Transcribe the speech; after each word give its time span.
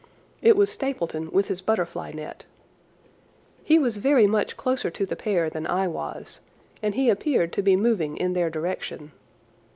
It 0.41 0.57
was 0.57 0.71
Stapleton 0.71 1.29
with 1.29 1.47
his 1.47 1.61
butterfly 1.61 2.11
net. 2.11 2.45
He 3.63 3.77
was 3.77 3.97
very 3.97 4.25
much 4.25 4.57
closer 4.57 4.89
to 4.89 5.05
the 5.05 5.15
pair 5.15 5.47
than 5.47 5.67
I 5.67 5.87
was, 5.87 6.39
and 6.81 6.95
he 6.95 7.07
appeared 7.11 7.53
to 7.53 7.61
be 7.61 7.75
moving 7.75 8.17
in 8.17 8.33
their 8.33 8.49
direction. 8.49 9.11